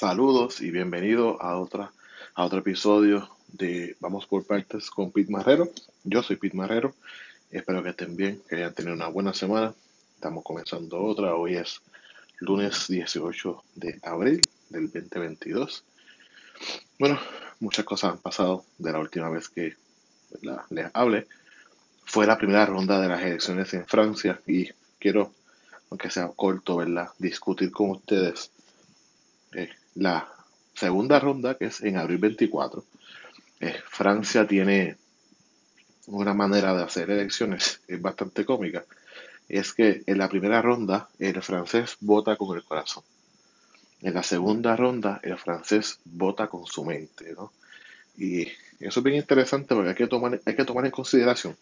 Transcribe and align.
Saludos 0.00 0.62
y 0.62 0.70
bienvenido 0.70 1.42
a 1.42 1.58
otra 1.58 1.92
a 2.34 2.46
otro 2.46 2.60
episodio 2.60 3.28
de 3.48 3.98
Vamos 4.00 4.26
por 4.26 4.46
partes 4.46 4.88
con 4.88 5.12
Pete 5.12 5.30
Marrero. 5.30 5.68
Yo 6.04 6.22
soy 6.22 6.36
Pete 6.36 6.56
Marrero. 6.56 6.94
Espero 7.50 7.82
que 7.82 7.90
estén 7.90 8.16
bien, 8.16 8.40
que 8.48 8.56
hayan 8.56 8.72
tenido 8.72 8.94
una 8.94 9.08
buena 9.08 9.34
semana. 9.34 9.74
Estamos 10.14 10.42
comenzando 10.42 11.02
otra. 11.02 11.34
Hoy 11.34 11.56
es 11.56 11.82
lunes 12.38 12.88
18 12.88 13.62
de 13.74 14.00
abril 14.02 14.40
del 14.70 14.90
2022. 14.90 15.84
Bueno, 16.98 17.20
muchas 17.58 17.84
cosas 17.84 18.12
han 18.12 18.18
pasado 18.20 18.64
de 18.78 18.92
la 18.92 19.00
última 19.00 19.28
vez 19.28 19.50
que 19.50 19.76
les 20.70 20.86
hablé. 20.94 21.26
Fue 22.06 22.26
la 22.26 22.38
primera 22.38 22.64
ronda 22.64 22.98
de 23.02 23.08
las 23.08 23.20
elecciones 23.20 23.74
en 23.74 23.86
Francia 23.86 24.40
y 24.46 24.66
quiero, 24.98 25.34
aunque 25.90 26.08
sea 26.08 26.28
corto, 26.34 26.76
¿verdad? 26.76 27.10
discutir 27.18 27.70
con 27.70 27.90
ustedes 27.90 28.50
eh, 29.52 29.68
la 29.94 30.28
segunda 30.74 31.18
ronda, 31.20 31.56
que 31.56 31.66
es 31.66 31.80
en 31.82 31.96
abril 31.96 32.18
24. 32.18 32.84
Eh, 33.60 33.74
Francia 33.88 34.46
tiene 34.46 34.96
una 36.06 36.34
manera 36.34 36.74
de 36.74 36.82
hacer 36.82 37.10
elecciones 37.10 37.80
es 37.86 38.00
bastante 38.00 38.44
cómica. 38.44 38.84
Es 39.48 39.72
que 39.72 40.02
en 40.06 40.18
la 40.18 40.28
primera 40.28 40.62
ronda 40.62 41.08
el 41.18 41.42
francés 41.42 41.96
vota 42.00 42.36
con 42.36 42.56
el 42.56 42.64
corazón. 42.64 43.02
En 44.02 44.14
la 44.14 44.22
segunda 44.22 44.76
ronda 44.76 45.20
el 45.22 45.36
francés 45.36 45.98
vota 46.04 46.46
con 46.46 46.66
su 46.66 46.84
mente, 46.84 47.32
¿no? 47.34 47.52
Y 48.16 48.42
eso 48.80 49.00
es 49.00 49.02
bien 49.02 49.16
interesante 49.16 49.74
porque 49.74 49.90
hay 49.90 49.94
que 49.94 50.06
tomar, 50.06 50.40
hay 50.44 50.56
que 50.56 50.64
tomar 50.64 50.84
en 50.84 50.90
consideración 50.90 51.56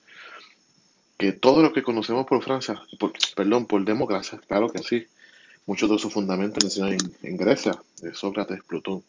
que 1.18 1.32
todo 1.32 1.62
lo 1.62 1.72
que 1.72 1.82
conocemos 1.82 2.26
por 2.26 2.42
Francia, 2.42 2.80
perdón, 3.34 3.66
por 3.66 3.84
democracia, 3.84 4.40
claro 4.46 4.70
que 4.70 4.78
sí, 4.78 5.04
muchos 5.68 5.90
de 5.90 5.98
sus 5.98 6.10
fundamentos 6.10 6.64
nacieron 6.64 6.96
en, 7.22 7.36
Grecia, 7.36 7.78
de 8.00 8.14
Sócrates, 8.14 8.62
Plutón, 8.64 9.04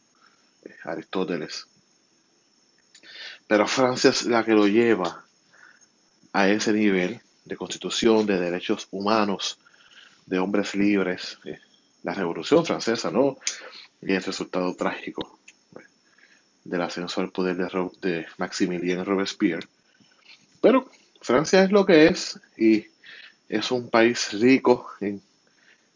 eh, 0.66 0.76
Aristóteles. 0.84 1.66
Pero 3.48 3.66
Francia 3.66 4.10
es 4.10 4.26
la 4.26 4.44
que 4.44 4.52
lo 4.52 4.68
lleva 4.68 5.24
a 6.34 6.50
ese 6.50 6.74
nivel 6.74 7.22
de 7.46 7.56
constitución, 7.56 8.26
de 8.26 8.38
derechos 8.38 8.90
humanos, 8.92 9.58
de 10.26 10.38
hombres 10.38 10.76
libres. 10.76 11.40
Eh, 11.46 11.60
la 12.04 12.14
Revolución 12.14 12.66
Francesa, 12.66 13.10
¿no? 13.10 13.38
Y 14.02 14.14
el 14.14 14.22
resultado 14.24 14.76
trágico 14.76 15.40
eh, 15.78 15.84
del 16.66 16.82
ascenso 16.82 17.22
al 17.22 17.32
poder 17.32 17.56
de, 17.56 17.90
de 18.02 18.28
Maximilien 18.38 19.06
Robespierre. 19.06 19.68
Pero 20.60 20.90
Francia 21.22 21.64
es 21.64 21.72
lo 21.72 21.86
que 21.86 22.08
es 22.08 22.38
y 22.58 22.86
es 23.48 23.72
un 23.72 23.90
país 23.90 24.34
rico 24.34 24.92
en 25.00 25.22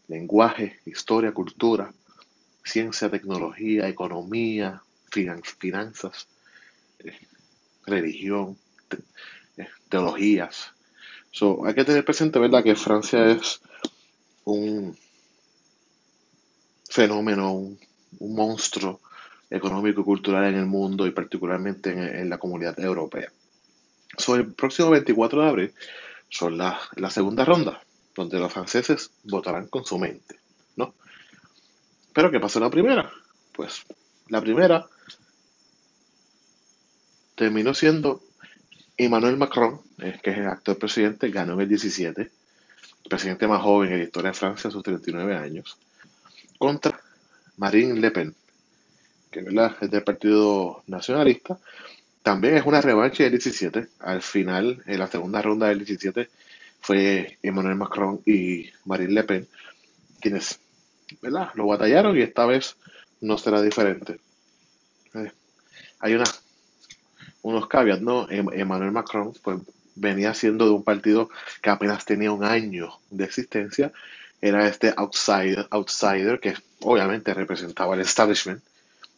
lenguaje, 0.08 0.80
historia, 0.84 1.32
cultura, 1.32 1.92
ciencia, 2.64 3.10
tecnología, 3.10 3.88
economía, 3.88 4.82
finanzas, 5.58 6.28
eh, 6.98 7.18
religión, 7.86 8.58
eh, 9.56 9.68
teologías. 9.88 10.72
So, 11.30 11.66
hay 11.66 11.74
que 11.74 11.84
tener 11.84 12.04
presente, 12.04 12.38
¿verdad?, 12.38 12.62
que 12.62 12.74
Francia 12.74 13.26
es 13.26 13.60
un 14.44 14.96
fenómeno, 16.88 17.52
un, 17.52 17.78
monstruo 18.20 19.00
económico 19.50 20.00
y 20.00 20.04
cultural 20.04 20.44
en 20.44 20.54
el 20.54 20.66
mundo 20.66 21.06
y 21.06 21.10
particularmente 21.10 21.90
en, 21.90 22.30
la 22.30 22.38
comunidad 22.38 22.78
europea. 22.78 23.30
So, 24.16 24.36
el 24.36 24.54
próximo 24.54 24.90
24 24.90 25.42
de 25.42 25.48
abril 25.48 25.74
son 26.30 26.56
la, 26.56 26.80
la 26.96 27.10
segunda 27.10 27.44
ronda, 27.44 27.83
donde 28.14 28.38
los 28.38 28.52
franceses 28.52 29.10
votarán 29.24 29.66
con 29.66 29.84
su 29.84 29.98
mente, 29.98 30.36
¿no? 30.76 30.94
Pero 32.12 32.30
¿qué 32.30 32.40
pasó 32.40 32.60
la 32.60 32.70
primera? 32.70 33.12
Pues 33.52 33.84
la 34.28 34.40
primera 34.40 34.86
terminó 37.34 37.74
siendo 37.74 38.22
Emmanuel 38.96 39.36
Macron, 39.36 39.80
eh, 39.98 40.18
que 40.22 40.30
es 40.30 40.38
el 40.38 40.46
actual 40.46 40.76
presidente, 40.76 41.30
ganó 41.30 41.54
en 41.54 41.60
el 41.62 41.68
17, 41.68 42.22
el 42.22 42.30
presidente 43.08 43.48
más 43.48 43.62
joven 43.62 43.92
en 43.92 43.98
la 43.98 44.04
historia 44.04 44.30
de 44.30 44.36
Francia 44.36 44.68
a 44.68 44.72
sus 44.72 44.82
39 44.82 45.36
años, 45.36 45.76
contra 46.58 47.00
Marine 47.56 48.00
Le 48.00 48.10
Pen, 48.10 48.34
que 49.30 49.40
es 49.40 49.90
del 49.90 50.04
Partido 50.04 50.82
Nacionalista. 50.86 51.58
También 52.22 52.56
es 52.56 52.64
una 52.64 52.80
revancha 52.80 53.24
del 53.24 53.32
17. 53.32 53.88
Al 53.98 54.22
final, 54.22 54.82
en 54.86 54.98
la 54.98 55.08
segunda 55.08 55.42
ronda 55.42 55.68
del 55.68 55.78
17, 55.78 56.30
fue 56.84 57.38
Emmanuel 57.42 57.76
Macron 57.76 58.20
y 58.26 58.68
Marine 58.84 59.14
Le 59.14 59.24
Pen 59.24 59.48
quienes 60.20 60.60
¿verdad? 61.22 61.48
lo 61.54 61.66
batallaron 61.66 62.16
y 62.16 62.20
esta 62.20 62.44
vez 62.44 62.76
no 63.22 63.38
será 63.38 63.62
diferente. 63.62 64.20
Eh, 65.14 65.32
hay 66.00 66.14
una 66.14 66.24
unos 67.40 67.68
caveats, 67.68 68.02
¿no? 68.02 68.28
Em, 68.30 68.48
Emmanuel 68.52 68.92
Macron 68.92 69.32
pues, 69.42 69.60
venía 69.94 70.34
siendo 70.34 70.66
de 70.66 70.72
un 70.72 70.82
partido 70.82 71.30
que 71.62 71.70
apenas 71.70 72.04
tenía 72.04 72.32
un 72.32 72.44
año 72.44 72.98
de 73.10 73.24
existencia. 73.24 73.92
Era 74.42 74.68
este 74.68 74.92
outsider, 74.94 75.66
outsider 75.70 76.38
que 76.38 76.54
obviamente 76.80 77.32
representaba 77.32 77.94
el 77.94 78.02
establishment. 78.02 78.62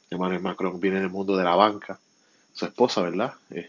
Emmanuel 0.08 0.40
Macron 0.40 0.78
viene 0.78 1.00
del 1.00 1.10
mundo 1.10 1.36
de 1.36 1.44
la 1.44 1.56
banca. 1.56 1.98
Su 2.52 2.64
esposa, 2.66 3.02
¿verdad? 3.02 3.34
Eh, 3.50 3.68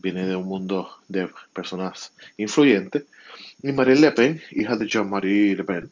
viene 0.00 0.26
de 0.26 0.36
un 0.36 0.46
mundo 0.46 0.90
de 1.08 1.28
personas 1.52 2.12
influyentes. 2.36 3.04
Y 3.62 3.72
Marine 3.72 4.00
Le 4.00 4.12
Pen, 4.12 4.42
hija 4.52 4.76
de 4.76 4.86
Jean-Marie 4.86 5.56
Le 5.56 5.64
Pen, 5.64 5.90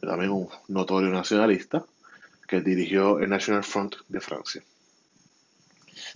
también 0.00 0.30
un 0.30 0.48
notorio 0.68 1.10
nacionalista, 1.10 1.84
que 2.46 2.60
dirigió 2.60 3.18
el 3.20 3.30
National 3.30 3.64
Front 3.64 3.96
de 4.08 4.20
Francia. 4.20 4.62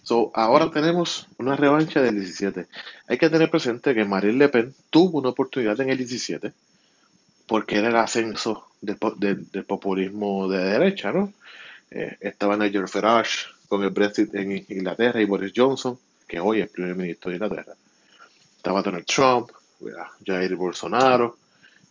So, 0.02 0.30
ahora 0.34 0.70
tenemos 0.70 1.28
una 1.38 1.56
revancha 1.56 2.02
del 2.02 2.16
17. 2.16 2.66
Hay 3.08 3.18
que 3.18 3.30
tener 3.30 3.50
presente 3.50 3.94
que 3.94 4.04
Marine 4.04 4.38
Le 4.38 4.48
Pen 4.48 4.74
tuvo 4.90 5.18
una 5.18 5.30
oportunidad 5.30 5.80
en 5.80 5.90
el 5.90 5.98
17 5.98 6.52
porque 7.46 7.76
era 7.76 7.88
el 7.88 7.96
ascenso 7.96 8.66
del, 8.80 8.96
populismo 9.66 10.48
de 10.48 10.58
derecha, 10.58 11.12
¿no? 11.12 11.32
Eh, 11.90 12.16
estaba 12.20 12.56
Nigel 12.56 12.88
Farage 12.88 13.46
con 13.68 13.82
el 13.82 13.90
Brexit 13.90 14.34
en 14.34 14.64
Inglaterra 14.68 15.20
y 15.20 15.26
Boris 15.26 15.52
Johnson, 15.54 15.98
que 16.26 16.40
hoy 16.40 16.60
es 16.60 16.70
primer 16.70 16.94
ministro 16.94 17.30
de 17.30 17.36
Inglaterra. 17.36 17.74
Estaba 18.56 18.82
Donald 18.82 19.06
Trump, 19.06 19.50
Jair 20.24 20.56
Bolsonaro 20.56 21.38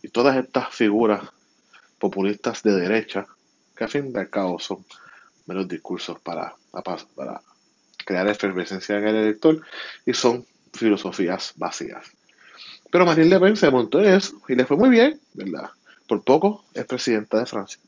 y 0.02 0.08
todas 0.08 0.36
estas 0.36 0.74
figuras 0.74 1.22
populistas 1.98 2.62
de 2.62 2.72
derecha 2.72 3.26
que 3.76 3.84
a 3.84 3.88
fin 3.88 4.12
de 4.12 4.28
cabo 4.28 4.58
son 4.58 4.84
menos 5.46 5.68
discursos 5.68 6.18
para, 6.20 6.54
para 7.14 7.40
crear 8.04 8.28
efervescencia 8.28 8.98
en 8.98 9.08
el 9.08 9.16
elector 9.16 9.60
y 10.04 10.14
son 10.14 10.44
filosofías 10.72 11.52
vacías. 11.56 12.06
Pero 12.90 13.06
Marine 13.06 13.28
Le 13.28 13.40
Pen 13.40 13.56
se 13.56 13.70
montó 13.70 14.00
en 14.00 14.14
eso 14.14 14.40
y 14.48 14.54
le 14.54 14.66
fue 14.66 14.76
muy 14.76 14.88
bien, 14.88 15.20
¿verdad? 15.32 15.70
Por 16.06 16.22
poco 16.22 16.64
es 16.74 16.84
presidenta 16.84 17.38
de 17.38 17.46
Francia. 17.46 17.80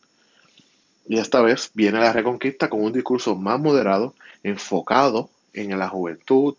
Y 1.08 1.18
esta 1.18 1.40
vez 1.42 1.70
viene 1.74 2.00
la 2.00 2.12
reconquista 2.12 2.68
con 2.68 2.82
un 2.82 2.92
discurso 2.92 3.36
más 3.36 3.60
moderado, 3.60 4.14
enfocado 4.42 5.30
en 5.56 5.78
la 5.78 5.88
juventud. 5.88 6.54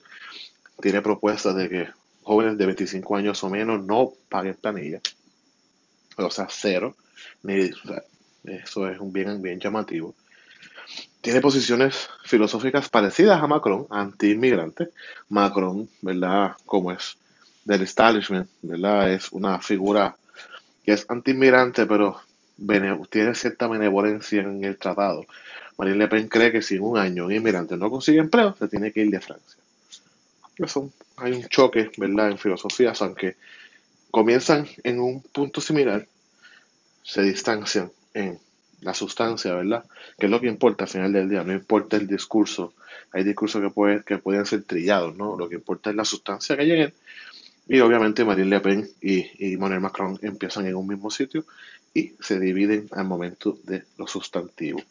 Tiene 0.81 1.01
propuestas 1.01 1.55
de 1.55 1.69
que 1.69 1.87
jóvenes 2.23 2.57
de 2.57 2.65
25 2.65 3.15
años 3.15 3.43
o 3.43 3.49
menos 3.49 3.83
no 3.83 4.11
paguen 4.29 4.55
planilla. 4.55 5.01
O 6.17 6.29
sea, 6.29 6.47
cero. 6.49 6.95
eso 8.43 8.89
es 8.89 8.99
un 8.99 9.13
bien, 9.13 9.41
bien 9.41 9.59
llamativo 9.59 10.13
tiene 11.27 11.41
posiciones 11.41 12.09
filosóficas 12.23 12.87
parecidas 12.87 13.41
a 13.43 13.47
Macron, 13.47 13.85
anti-inmigrante. 13.89 14.91
Macron, 15.27 15.89
¿verdad? 16.01 16.53
Como 16.65 16.91
es 16.91 17.17
del 17.65 17.81
establishment, 17.81 18.49
¿verdad? 18.61 19.11
Es 19.11 19.31
una 19.33 19.59
figura 19.59 20.15
que 20.85 20.93
es 20.93 21.05
anti-inmigrante, 21.09 21.85
pero 21.85 22.21
tiene 23.09 23.35
cierta 23.35 23.67
benevolencia 23.67 24.41
en 24.41 24.63
el 24.63 24.77
tratado. 24.77 25.25
Marine 25.77 25.97
Le 25.97 26.07
Pen 26.07 26.27
cree 26.27 26.51
que 26.51 26.61
si 26.61 26.75
en 26.75 26.83
un 26.83 26.97
año 26.97 27.25
un 27.25 27.31
inmigrante 27.31 27.77
no 27.77 27.89
consigue 27.89 28.19
empleo, 28.19 28.55
se 28.57 28.67
tiene 28.67 28.91
que 28.91 29.01
ir 29.01 29.11
de 29.11 29.21
Francia. 29.21 29.61
Eso, 30.57 30.91
hay 31.17 31.33
un 31.33 31.47
choque, 31.47 31.91
¿verdad? 31.97 32.31
En 32.31 32.37
filosofías, 32.37 33.01
aunque 33.01 33.35
comienzan 34.09 34.67
en 34.83 34.99
un 34.99 35.21
punto 35.21 35.61
similar, 35.61 36.07
se 37.03 37.21
distancian 37.21 37.91
en 38.13 38.39
la 38.81 38.93
sustancia, 38.93 39.53
¿verdad? 39.53 39.85
Que 40.17 40.25
es 40.25 40.31
lo 40.31 40.41
que 40.41 40.47
importa 40.47 40.85
al 40.85 40.89
final 40.89 41.13
del 41.13 41.29
día, 41.29 41.43
no 41.43 41.53
importa 41.53 41.97
el 41.97 42.07
discurso. 42.07 42.73
Hay 43.11 43.23
discursos 43.23 43.61
que, 43.61 44.01
que 44.05 44.17
pueden 44.17 44.45
ser 44.45 44.63
trillados, 44.63 45.15
¿no? 45.15 45.37
Lo 45.37 45.47
que 45.47 45.55
importa 45.55 45.91
es 45.91 45.95
la 45.95 46.05
sustancia 46.05 46.57
que 46.57 46.65
lleguen. 46.65 46.93
Y 47.67 47.79
obviamente 47.81 48.25
Marine 48.25 48.49
Le 48.49 48.59
Pen 48.61 48.89
y, 49.01 49.25
y 49.45 49.57
Manuel 49.57 49.81
Macron 49.81 50.17
empiezan 50.21 50.65
en 50.67 50.75
un 50.75 50.87
mismo 50.87 51.11
sitio 51.11 51.45
y 51.93 52.13
se 52.19 52.39
dividen 52.39 52.87
al 52.91 53.05
momento 53.05 53.57
de 53.63 53.83
lo 53.97 54.07
sustantivo. 54.07 54.81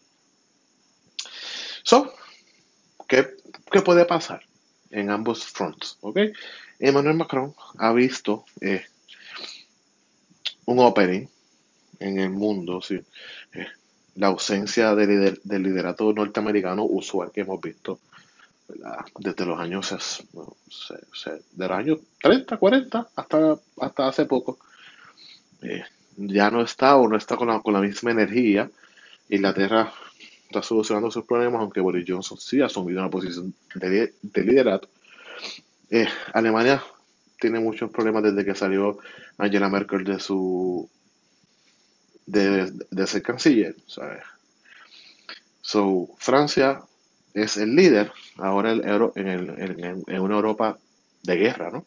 So, 1.87 2.13
¿qué, 3.07 3.23
puede 3.85 4.07
pasar 4.07 4.43
en 4.91 5.09
ambos 5.09 5.45
fronts? 5.45 5.99
¿Ok? 6.01 6.19
Emmanuel 6.81 7.17
Macron 7.17 7.55
ha 7.79 7.93
visto 7.93 8.45
eh, 8.61 8.85
un 10.65 10.81
opening 10.81 11.29
en 12.01 12.19
el 12.19 12.31
mundo. 12.31 12.81
Eh, 12.91 13.67
la 14.17 14.27
ausencia 14.27 14.97
del 14.97 15.39
liderato 15.63 16.13
norteamericano 16.13 16.83
usual 16.83 17.31
que 17.31 17.43
hemos 17.43 17.61
visto 17.61 18.01
desde 19.21 19.47
los 19.47 19.61
años, 19.61 20.25
de 21.53 21.69
los 21.69 21.71
años 21.71 21.99
30, 22.21 22.57
40 22.57 23.11
hasta, 23.15 23.61
hasta 23.81 24.09
hace 24.09 24.25
poco. 24.25 24.59
Eh, 25.63 25.85
ya 26.17 26.51
no 26.51 26.63
está 26.63 26.97
o 26.97 27.07
no 27.07 27.17
está 27.17 27.37
con 27.37 27.47
la, 27.47 27.61
con 27.61 27.75
la 27.75 27.81
misma 27.81 28.11
energía. 28.11 28.69
Inglaterra 29.29 29.93
está 30.47 30.63
solucionando 30.63 31.11
sus 31.11 31.25
problemas, 31.25 31.61
aunque 31.61 31.81
Boris 31.81 32.05
Johnson 32.07 32.39
sí 32.39 32.61
ha 32.61 32.67
asumido 32.67 33.01
una 33.01 33.11
posición 33.11 33.53
de, 33.75 34.13
liderato. 34.35 34.89
Eh, 35.91 36.07
Alemania 36.33 36.83
tiene 37.39 37.61
muchos 37.61 37.91
problemas 37.91 38.23
desde 38.23 38.45
que 38.45 38.55
salió 38.55 38.99
Angela 39.39 39.69
Merkel 39.69 40.05
de 40.05 40.19
su 40.19 40.89
de, 42.27 43.07
ser 43.07 43.23
canciller, 43.23 43.77
¿sabes? 43.87 44.23
So, 45.61 46.09
Francia 46.19 46.81
es 47.35 47.57
el 47.57 47.75
líder 47.75 48.13
ahora 48.39 48.73
el 48.73 48.87
euro, 48.87 49.13
en, 49.17 49.29
el, 49.29 50.05
en, 50.07 50.21
una 50.21 50.37
Europa 50.37 50.79
de 51.23 51.37
guerra, 51.37 51.71
¿no? 51.71 51.85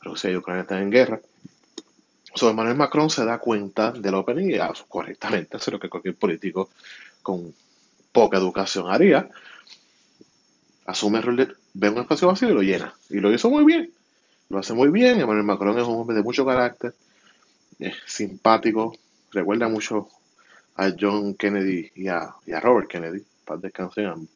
Rusia 0.00 0.30
y 0.30 0.36
Ucrania 0.36 0.62
están 0.62 0.82
en 0.82 0.90
guerra. 0.90 1.20
So, 2.34 2.50
Emmanuel 2.50 2.76
Macron 2.76 3.10
se 3.10 3.24
da 3.24 3.38
cuenta 3.38 3.92
del 3.92 4.14
opening 4.14 4.54
y 4.54 4.58
correctamente 4.88 5.58
lo 5.70 5.78
que 5.78 5.88
cualquier 5.88 6.14
político 6.14 6.70
con 7.22 7.52
poca 8.12 8.38
educación 8.38 8.90
haría. 8.90 9.28
Asume 10.86 11.18
el 11.18 11.24
rol 11.24 11.36
de, 11.36 11.48
ve 11.74 11.88
un 11.90 11.98
espacio 11.98 12.28
vacío 12.28 12.50
y 12.50 12.54
lo 12.54 12.62
llena. 12.62 12.94
Y 13.08 13.20
lo 13.20 13.32
hizo 13.32 13.50
muy 13.50 13.64
bien. 13.64 13.92
Lo 14.48 14.58
hace 14.58 14.74
muy 14.74 14.90
bien. 14.90 15.20
Emmanuel 15.20 15.44
Macron 15.44 15.78
es 15.78 15.86
un 15.86 16.00
hombre 16.00 16.16
de 16.16 16.22
mucho 16.22 16.44
carácter, 16.44 16.92
es 17.78 17.94
simpático, 18.06 18.96
recuerda 19.30 19.68
mucho 19.68 20.08
a 20.76 20.90
John 20.98 21.34
Kennedy 21.34 21.90
y 21.94 22.08
a, 22.08 22.34
Robert 22.60 22.88
Kennedy, 22.88 23.22
para 23.44 23.60
descansar 23.60 24.06
ambos. 24.06 24.28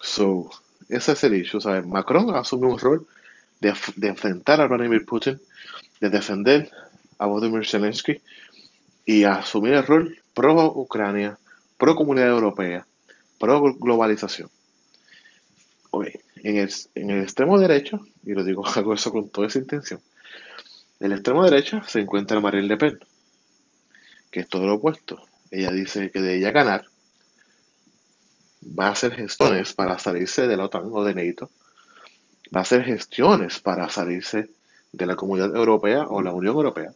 So, 0.00 0.50
ese 0.88 1.12
es 1.12 1.24
el 1.24 1.60
¿sabes? 1.60 1.86
Macron 1.86 2.34
asume 2.36 2.66
un 2.66 2.78
rol 2.78 3.06
de, 3.60 3.74
de, 3.96 4.08
enfrentar 4.08 4.60
a 4.60 4.66
Vladimir 4.66 5.04
Putin, 5.06 5.40
de 6.00 6.10
defender 6.10 6.70
a 7.18 7.26
Volodymyr 7.26 7.66
Zelensky 7.66 8.20
y 9.04 9.24
asumir 9.24 9.74
el 9.74 9.86
rol 9.86 10.18
pro-Ucrania, 10.34 11.38
pro-comunidad 11.80 12.28
europea, 12.28 12.86
pro-globalización. 13.38 14.50
en 16.42 16.56
el, 16.56 16.70
en 16.94 17.10
el 17.10 17.22
extremo 17.22 17.58
derecho, 17.58 18.00
y 18.22 18.34
lo 18.34 18.44
digo, 18.44 18.62
eso 18.94 19.10
con 19.10 19.30
toda 19.30 19.48
esa 19.48 19.58
intención, 19.58 20.00
en 21.00 21.06
el 21.06 21.12
extremo 21.14 21.42
derecho 21.44 21.80
se 21.88 22.00
encuentra 22.00 22.38
Marine 22.40 22.68
Le 22.68 22.76
Pen, 22.76 22.98
que 24.30 24.40
es 24.40 24.48
todo 24.48 24.66
lo 24.66 24.74
opuesto. 24.74 25.20
Ella 25.50 25.70
dice 25.70 26.10
que 26.10 26.20
de 26.20 26.36
ella 26.36 26.50
ganar 26.50 26.84
va 28.62 28.88
a 28.88 28.92
hacer 28.92 29.14
gestiones 29.14 29.72
para 29.72 29.98
salirse 29.98 30.46
de 30.46 30.56
la 30.58 30.66
OTAN 30.66 30.90
o 30.92 31.02
de 31.02 31.14
NATO, 31.14 31.50
va 32.54 32.60
a 32.60 32.62
hacer 32.62 32.84
gestiones 32.84 33.58
para 33.60 33.88
salirse 33.88 34.50
de 34.92 35.06
la 35.06 35.16
Comunidad 35.16 35.56
Europea 35.56 36.06
o 36.06 36.20
la 36.20 36.34
Unión 36.34 36.56
Europea, 36.56 36.92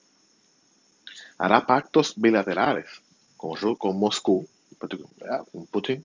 hará 1.39 1.67
pactos 1.67 2.15
bilaterales 2.17 2.87
con, 3.39 3.77
con 3.77 3.99
Moscú, 3.99 4.47
Putin, 5.71 6.05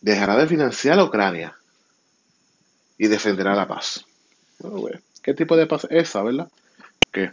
dejará 0.00 0.36
de 0.36 0.46
financiar 0.46 0.98
a 0.98 1.04
Ucrania 1.04 1.56
y 2.98 3.08
defenderá 3.08 3.54
la 3.54 3.66
paz. 3.66 4.04
¿Qué 5.22 5.34
tipo 5.34 5.56
de 5.56 5.66
paz 5.66 5.84
es 5.90 6.08
esa, 6.08 6.22
verdad? 6.22 6.48
Que 7.10 7.32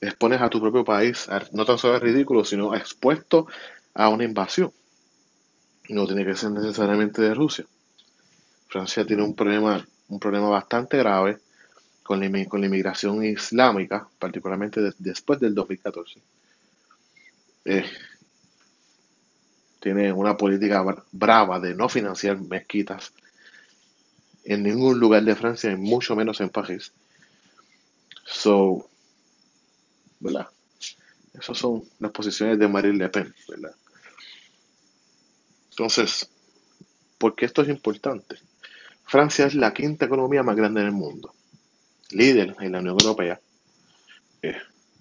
expones 0.00 0.40
a 0.40 0.50
tu 0.50 0.60
propio 0.60 0.84
país, 0.84 1.28
no 1.52 1.64
tan 1.64 1.78
solo 1.78 1.96
es 1.96 2.02
ridículo, 2.02 2.44
sino 2.44 2.74
expuesto 2.74 3.46
a 3.94 4.08
una 4.08 4.24
invasión. 4.24 4.72
No 5.88 6.06
tiene 6.06 6.24
que 6.24 6.34
ser 6.34 6.50
necesariamente 6.50 7.22
de 7.22 7.34
Rusia. 7.34 7.64
Francia 8.68 9.06
tiene 9.06 9.22
un 9.22 9.34
problema, 9.34 9.86
un 10.08 10.18
problema 10.18 10.48
bastante 10.48 10.96
grave 10.96 11.38
con 12.02 12.20
la, 12.20 12.44
con 12.46 12.60
la 12.60 12.66
inmigración 12.66 13.24
islámica, 13.24 14.08
particularmente 14.18 14.80
después 14.98 15.38
del 15.38 15.54
2014. 15.54 16.20
Eh, 17.64 17.84
tiene 19.82 20.12
una 20.12 20.36
política 20.36 20.84
brava 21.10 21.58
de 21.58 21.74
no 21.74 21.88
financiar 21.88 22.40
mezquitas 22.40 23.12
en 24.44 24.62
ningún 24.62 25.00
lugar 25.00 25.24
de 25.24 25.34
Francia, 25.34 25.72
y 25.72 25.76
mucho 25.76 26.14
menos 26.14 26.40
en 26.40 26.50
París. 26.50 26.92
So, 28.24 28.88
¿verdad? 30.20 30.48
Esas 31.34 31.58
son 31.58 31.82
las 31.98 32.12
posiciones 32.12 32.60
de 32.60 32.68
Marine 32.68 32.96
Le 32.96 33.08
Pen, 33.08 33.34
¿verdad? 33.48 33.74
Entonces, 35.70 36.28
¿por 37.18 37.34
qué 37.34 37.46
esto 37.46 37.62
es 37.62 37.68
importante? 37.68 38.36
Francia 39.04 39.46
es 39.46 39.54
la 39.56 39.74
quinta 39.74 40.04
economía 40.04 40.44
más 40.44 40.54
grande 40.54 40.80
del 40.80 40.92
mundo, 40.92 41.34
líder 42.10 42.54
en 42.60 42.70
la 42.70 42.78
Unión 42.78 43.00
Europea. 43.00 43.40
Eh, 44.42 44.58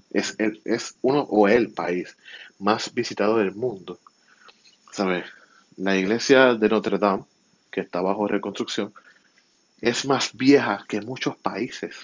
es, 0.09 0.35
es 0.65 0.95
uno 1.03 1.21
o 1.29 1.47
el 1.47 1.71
país 1.71 2.17
más 2.57 2.91
visitado 2.95 3.37
del 3.37 3.53
mundo. 3.53 3.99
¿Sabes? 4.91 5.25
La 5.77 5.95
iglesia 5.95 6.53
de 6.53 6.69
Notre 6.69 6.97
Dame, 6.97 7.23
que 7.71 7.81
está 7.81 8.01
bajo 8.01 8.27
reconstrucción, 8.27 8.93
es 9.79 10.05
más 10.05 10.35
vieja 10.35 10.85
que 10.87 11.01
muchos 11.01 11.37
países. 11.37 11.95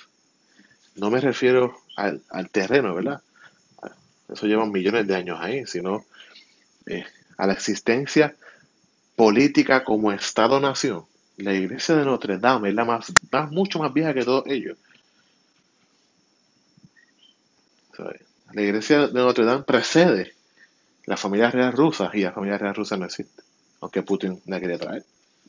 No 0.95 1.11
me 1.11 1.19
refiero 1.19 1.77
al, 1.95 2.21
terreno, 2.49 2.95
¿verdad? 2.95 3.21
Eso 4.29 4.47
lleva 4.47 4.65
millones 4.65 5.05
de 5.05 5.15
años 5.15 5.37
ahí, 5.39 5.65
sino 5.67 6.05
eh, 6.85 7.05
a 7.37 7.45
la 7.45 7.53
existencia 7.53 8.35
política 9.15 9.83
como 9.83 10.11
Estado-nación. 10.11 11.05
La 11.37 11.53
iglesia 11.53 11.95
de 11.95 12.05
Notre 12.05 12.37
Dame 12.37 12.69
es 12.69 12.75
la 12.75 12.85
más, 12.85 13.13
más 13.31 13.51
mucho 13.51 13.79
más 13.79 13.93
vieja 13.93 14.13
que 14.13 14.23
todos 14.23 14.45
ellos. 14.47 14.77
La 18.53 18.61
iglesia 18.61 19.07
de 19.07 19.13
Notre 19.13 19.45
Dame 19.45 19.63
precede 19.63 20.36
la 21.07 21.17
familia 21.17 21.49
real 21.49 21.71
rusa 21.71 22.11
y 22.13 22.21
la 22.21 22.33
familia 22.33 22.57
real 22.57 22.75
rusa 22.75 22.97
no 22.97 23.05
existe, 23.05 23.41
aunque 23.79 24.03
Putin 24.03 24.41
la 24.45 24.59
quería 24.59 24.77
traer, 24.77 25.05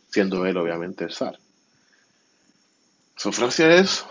siendo 0.09 0.47
él 0.47 0.57
obviamente 0.57 1.05
el 1.05 1.13
zar. 1.13 1.39
So, 3.17 3.33
Francia 3.33 3.75
es 3.75 4.07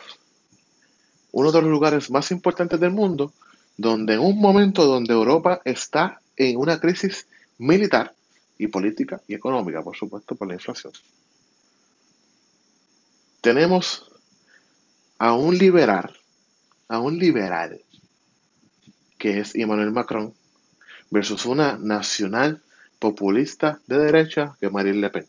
uno 1.32 1.52
de 1.54 1.62
los 1.62 1.72
lugares 1.72 2.12
más 2.12 2.32
importantes 2.32 2.80
del 2.82 2.92
mundo, 2.92 3.32
donde 3.78 4.16
en 4.16 4.20
un 4.20 4.40
momento 4.40 4.86
donde 4.86 5.14
Europa 5.14 5.62
está 5.64 6.20
en 6.36 6.58
una 6.58 6.82
crisis 6.82 7.28
militar 7.58 8.14
y 8.58 8.68
política 8.68 9.22
y 9.26 9.34
económica, 9.34 9.82
por 9.82 9.96
supuesto, 9.96 10.36
por 10.36 10.50
la 10.50 10.56
inflación. 10.56 10.92
Tenemos 13.40 14.12
a 15.18 15.32
un 15.34 15.58
liberal, 15.58 16.14
a 16.90 17.00
un 17.00 17.18
liberal, 17.18 17.82
que 19.18 19.40
es 19.40 19.56
Emmanuel 19.56 19.92
Macron, 19.92 20.34
versus 21.10 21.46
una 21.46 21.78
nacional 21.78 22.62
populista 23.00 23.80
de 23.88 23.98
derecha, 24.00 24.56
que 24.60 24.70
Marine 24.70 24.98
Le 24.98 25.10
Pen. 25.10 25.26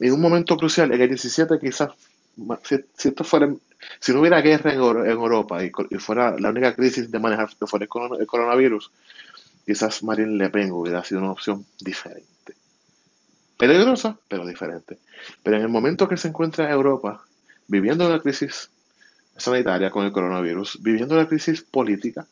En 0.00 0.12
un 0.12 0.20
momento 0.20 0.56
crucial, 0.56 0.92
en 0.92 1.00
el 1.00 1.08
17 1.08 1.58
quizás, 1.60 1.90
si, 2.62 3.08
esto 3.08 3.24
fuera 3.24 3.48
si 3.98 4.12
no 4.12 4.20
hubiera 4.20 4.40
guerra 4.40 4.72
en, 4.72 4.80
Europa 4.80 5.64
y, 5.64 5.70
fuera 5.98 6.38
la 6.38 6.50
única 6.50 6.74
crisis 6.74 7.10
de 7.10 7.18
manejar 7.18 7.50
fuera 7.66 7.84
el, 7.84 8.26
coronavirus, 8.26 8.90
quizás 9.64 10.02
Marine 10.02 10.36
Le 10.36 10.50
Pen 10.50 10.72
hubiera 10.72 11.04
sido 11.04 11.20
una 11.20 11.32
opción 11.32 11.64
diferente. 11.80 12.54
Peligrosa, 13.56 14.16
pero 14.28 14.46
diferente. 14.46 14.98
Pero 15.42 15.56
en 15.56 15.62
el 15.62 15.68
momento 15.68 16.08
que 16.08 16.16
se 16.16 16.28
encuentra 16.28 16.70
Europa 16.70 17.22
viviendo 17.68 18.06
una 18.06 18.20
crisis 18.20 18.70
sanitaria 19.36 19.90
con 19.90 20.04
el 20.04 20.12
coronavirus, 20.12 20.82
viviendo 20.82 21.14
una 21.14 21.28
crisis 21.28 21.62
política 21.62 22.26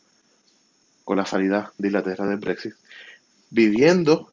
con 1.08 1.16
la 1.16 1.24
salida 1.24 1.72
de 1.78 1.88
Inglaterra 1.88 2.26
del 2.26 2.36
Brexit, 2.36 2.74
viviendo 3.48 4.30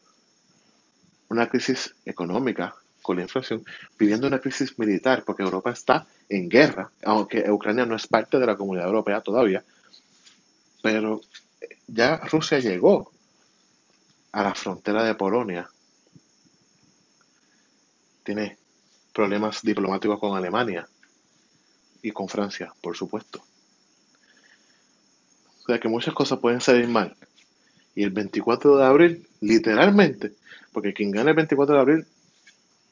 una 1.29 1.47
crisis 1.47 1.95
económica 2.03 2.75
con 3.01 3.15
la 3.15 3.21
inflación, 3.21 3.63
viviendo 3.97 4.27
una 4.27 4.41
crisis 4.41 4.77
militar, 4.77 5.23
porque 5.25 5.43
Europa 5.43 5.71
está 5.71 6.05
en 6.27 6.49
guerra, 6.49 6.91
aunque 7.05 7.49
Ucrania 7.49 7.85
no 7.85 7.95
es 7.95 8.07
parte 8.07 8.39
de 8.39 8.45
la 8.45 8.57
comunidad 8.57 8.87
europea 8.87 9.21
todavía, 9.21 9.63
pero 10.83 11.21
ya 11.87 12.17
Rusia 12.17 12.59
llegó 12.59 13.09
a 14.33 14.43
la 14.43 14.53
frontera 14.53 15.05
de 15.05 15.15
Polonia. 15.15 15.69
Tiene 18.25 18.57
problemas 19.13 19.61
diplomáticos 19.61 20.19
con 20.19 20.35
Alemania 20.35 20.85
y 22.01 22.11
con 22.11 22.27
Francia, 22.27 22.73
por 22.81 22.97
supuesto. 22.97 23.41
O 25.65 25.67
sea 25.67 25.79
que 25.79 25.87
muchas 25.87 26.13
cosas 26.13 26.39
pueden 26.39 26.61
salir 26.61 26.87
mal. 26.87 27.15
Y 27.95 28.03
el 28.03 28.11
24 28.11 28.77
de 28.77 28.85
abril, 28.85 29.27
literalmente, 29.41 30.33
porque 30.71 30.93
quien 30.93 31.11
gana 31.11 31.31
el 31.31 31.35
24 31.35 31.75
de 31.75 31.81
abril 31.81 32.05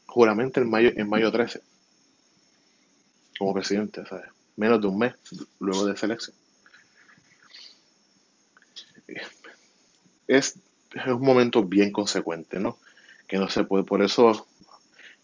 juramento 0.07 0.59
en 0.59 0.69
mayo, 0.69 0.91
en 0.95 1.07
mayo 1.07 1.31
13 1.31 1.61
como 3.37 3.53
presidente, 3.53 4.05
¿sabes? 4.05 4.25
Menos 4.55 4.79
de 4.81 4.87
un 4.87 4.97
mes 4.97 5.13
luego 5.59 5.85
de 5.85 5.93
esa 5.93 6.05
elección. 6.05 6.35
es, 10.27 10.59
un 11.07 11.21
momento 11.21 11.63
bien 11.63 11.91
consecuente, 11.91 12.59
¿no? 12.59 12.77
Que 13.27 13.37
no 13.37 13.49
se 13.49 13.63
puede, 13.63 13.83
por 13.83 14.01
eso 14.01 14.47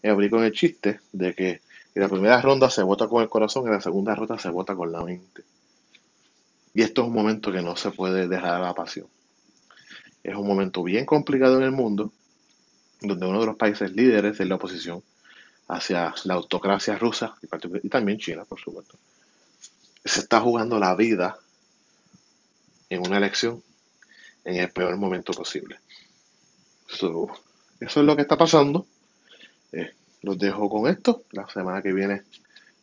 abrí 0.02 0.30
con 0.30 0.44
el 0.44 0.52
chiste 0.52 1.00
de 1.12 1.34
que 1.34 1.60
en 1.94 2.02
la 2.02 2.08
primera 2.08 2.40
ronda 2.40 2.70
se 2.70 2.82
vota 2.82 3.08
con 3.08 3.22
el 3.22 3.28
corazón, 3.28 3.66
en 3.66 3.72
la 3.72 3.80
segunda 3.80 4.14
ronda 4.14 4.38
se 4.38 4.50
vota 4.50 4.74
con 4.74 4.92
la 4.92 5.02
mente. 5.02 5.42
Y 6.74 6.82
esto 6.82 7.02
es 7.02 7.08
un 7.08 7.14
momento 7.14 7.50
que 7.52 7.62
no 7.62 7.76
se 7.76 7.90
puede 7.90 8.28
dejar 8.28 8.54
a 8.54 8.60
la 8.60 8.74
pasión. 8.74 9.06
Es 10.22 10.34
un 10.34 10.46
momento 10.46 10.82
bien 10.82 11.06
complicado 11.06 11.56
en 11.56 11.64
el 11.64 11.72
mundo, 11.72 12.12
donde 13.00 13.26
uno 13.26 13.40
de 13.40 13.46
los 13.46 13.56
países 13.56 13.92
líderes 13.92 14.38
de 14.38 14.44
la 14.44 14.56
oposición 14.56 15.02
hacia 15.68 16.14
la 16.24 16.34
autocracia 16.34 16.98
rusa 16.98 17.36
y 17.82 17.88
también 17.88 18.18
China, 18.18 18.44
por 18.44 18.60
supuesto, 18.60 18.98
se 20.04 20.20
está 20.20 20.40
jugando 20.40 20.78
la 20.78 20.94
vida 20.94 21.38
en 22.88 23.06
una 23.06 23.18
elección 23.18 23.62
en 24.44 24.56
el 24.56 24.70
peor 24.70 24.96
momento 24.96 25.32
posible. 25.32 25.78
eso 26.88 27.30
es 27.80 27.96
lo 27.96 28.16
que 28.16 28.22
está 28.22 28.36
pasando. 28.36 28.86
Eh, 29.72 29.92
los 30.22 30.38
dejo 30.38 30.68
con 30.68 30.90
esto. 30.90 31.24
La 31.32 31.48
semana 31.48 31.82
que 31.82 31.92
viene 31.92 32.22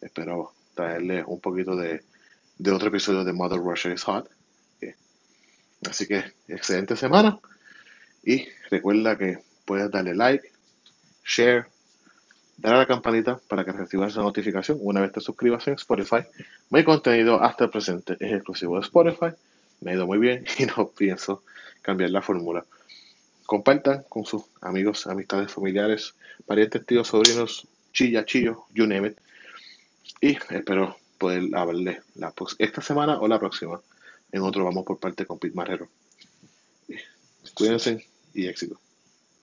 espero 0.02 0.54
traerles 0.74 1.26
un 1.28 1.40
poquito 1.40 1.76
de, 1.76 2.04
otro 2.66 2.88
episodio 2.88 3.24
de 3.24 3.34
Mother 3.34 3.60
Russia 3.60 3.94
is 3.94 4.04
Hot. 4.04 4.30
Así 5.88 6.08
que 6.08 6.24
excelente 6.48 6.96
semana. 6.96 7.40
Y 8.24 8.48
recuerda 8.70 9.18
que 9.18 9.40
puedes 9.66 9.92
darle 9.92 10.16
like, 10.16 10.52
share, 11.24 11.68
dar 12.58 12.76
a 12.76 12.78
la 12.80 12.86
campanita 12.86 13.40
para 13.48 13.64
que 13.64 13.72
recibas 13.72 14.12
esa 14.12 14.22
notificación 14.22 14.80
una 14.82 15.02
vez 15.02 15.12
te 15.12 15.22
suscribas 15.22 15.68
en 15.68 15.76
Spotify. 15.76 16.26
Mi 16.70 16.84
contenido 16.84 17.42
hasta 17.42 17.66
el 17.66 17.70
presente 17.70 18.18
es 18.20 18.34
exclusivo 18.34 18.76
de 18.76 18.82
Spotify. 18.82 19.36
Me 19.82 19.92
ha 19.92 19.96
ido 19.96 20.08
muy 20.08 20.18
bien 20.18 20.46
y 20.58 20.66
no 20.78 20.90
pienso 20.90 21.44
cambiar 21.82 22.10
la 22.10 22.22
fórmula. 22.22 22.66
Compartan 23.46 24.04
con 24.10 24.26
sus 24.26 24.44
amigos, 24.62 25.08
amistades, 25.08 25.52
familiares, 25.52 26.16
parientes, 26.46 26.86
tíos, 26.86 27.08
sobrinos, 27.08 27.68
chilla, 27.94 28.26
chillo, 28.26 28.66
you 28.74 28.86
name 28.86 29.08
it. 29.10 29.18
Y 30.20 30.38
espero 30.54 30.98
poder 31.18 31.44
hablarle 31.56 32.02
la, 32.16 32.34
esta 32.60 32.82
semana 32.82 33.20
o 33.20 33.28
la 33.28 33.40
próxima. 33.40 33.82
En 34.32 34.42
otro 34.42 34.64
vamos 34.64 34.86
por 34.86 35.00
parte 35.00 35.26
con 35.26 35.40
Pete 35.40 35.56
Marrero. 35.56 35.88
Cuídense 37.54 38.06
y 38.34 38.48
éxito. 38.48 38.80